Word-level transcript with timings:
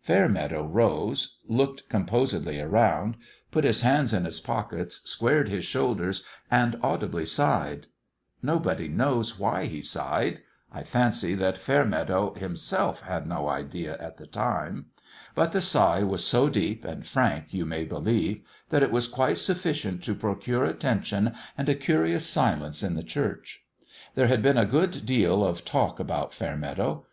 Fairmeadow 0.00 0.64
rose, 0.64 1.36
looked 1.48 1.86
composedly 1.90 2.58
around, 2.58 3.14
put 3.50 3.62
his 3.62 3.82
hands 3.82 4.14
in 4.14 4.24
his 4.24 4.40
pockets, 4.40 5.02
squared 5.04 5.50
his 5.50 5.66
shoul 5.66 5.94
ders, 5.94 6.24
and 6.50 6.78
audibly 6.82 7.26
sighed. 7.26 7.88
Nobody 8.40 8.88
knows 8.88 9.38
why 9.38 9.66
he 9.66 9.82
sighed: 9.82 10.40
I 10.72 10.82
fancy 10.82 11.34
that 11.34 11.58
Fairmeadow 11.58 12.32
him 12.32 12.36
3)8 12.36 12.36
IN 12.36 12.36
HIS 12.36 12.42
OWN 12.42 12.46
BEHALF 12.46 12.58
self 12.96 13.00
had 13.02 13.26
no 13.26 13.48
idea 13.50 13.98
at 13.98 14.16
the 14.16 14.26
time. 14.26 14.86
But 15.34 15.52
the 15.52 15.60
sigh 15.60 16.02
was 16.04 16.24
so 16.26 16.48
deep 16.48 16.86
and 16.86 17.04
frank, 17.06 17.52
you 17.52 17.66
may 17.66 17.84
believe, 17.84 18.40
that 18.70 18.82
it 18.82 18.92
was 18.92 19.06
quite 19.06 19.36
sufficient 19.36 20.02
to 20.04 20.14
procure 20.14 20.64
attention 20.64 21.34
and 21.58 21.68
a 21.68 21.74
curi 21.74 22.14
ous 22.14 22.24
silence 22.24 22.82
in 22.82 22.94
the 22.94 23.02
church. 23.04 23.60
There 24.14 24.28
had 24.28 24.40
been 24.40 24.56
a 24.56 24.64
good 24.64 25.04
deal 25.04 25.44
of 25.44 25.66
talk 25.66 26.00
about 26.00 26.32
Fair 26.32 26.56
meadow. 26.56 27.04